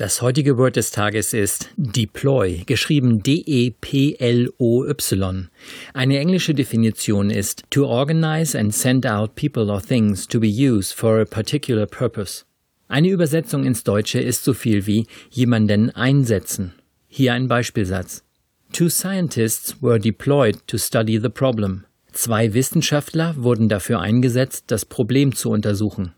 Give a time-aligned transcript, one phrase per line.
[0.00, 4.54] Das heutige Wort des Tages ist deploy, geschrieben D-E-P-L-O-Y.
[5.92, 10.94] Eine englische Definition ist to organize and send out people or things to be used
[10.94, 12.46] for a particular purpose.
[12.88, 16.72] Eine Übersetzung ins Deutsche ist so viel wie jemanden einsetzen.
[17.06, 18.24] Hier ein Beispielsatz.
[18.72, 21.84] Two scientists were deployed to study the problem.
[22.12, 26.14] Zwei Wissenschaftler wurden dafür eingesetzt, das Problem zu untersuchen.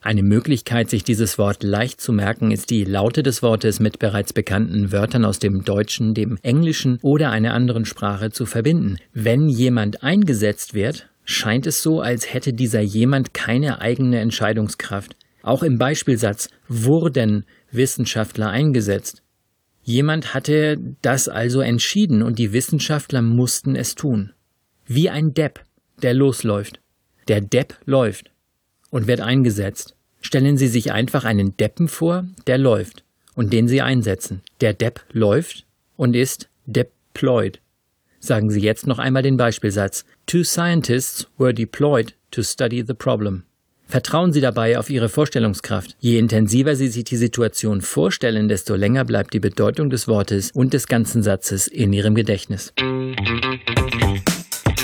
[0.00, 4.32] Eine Möglichkeit, sich dieses Wort leicht zu merken, ist die Laute des Wortes mit bereits
[4.32, 8.98] bekannten Wörtern aus dem Deutschen, dem Englischen oder einer anderen Sprache zu verbinden.
[9.12, 15.16] Wenn jemand eingesetzt wird, scheint es so, als hätte dieser jemand keine eigene Entscheidungskraft.
[15.42, 19.22] Auch im Beispielsatz wurden Wissenschaftler eingesetzt.
[19.82, 24.32] Jemand hatte das also entschieden und die Wissenschaftler mussten es tun.
[24.86, 25.64] Wie ein Depp,
[26.02, 26.80] der losläuft.
[27.26, 28.30] Der Depp läuft
[28.90, 29.94] und wird eingesetzt.
[30.20, 34.42] Stellen Sie sich einfach einen Deppen vor, der läuft und den Sie einsetzen.
[34.60, 35.64] Der Depp läuft
[35.96, 37.60] und ist deployed.
[38.20, 40.04] Sagen Sie jetzt noch einmal den Beispielsatz.
[40.26, 43.44] Two scientists were deployed to study the problem.
[43.86, 45.96] Vertrauen Sie dabei auf Ihre Vorstellungskraft.
[45.98, 50.74] Je intensiver Sie sich die Situation vorstellen, desto länger bleibt die Bedeutung des Wortes und
[50.74, 52.74] des ganzen Satzes in Ihrem Gedächtnis.